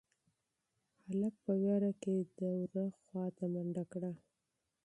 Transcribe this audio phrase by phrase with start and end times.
[1.05, 4.11] هلک په وېره کې د دروازې خواته منډه کړه.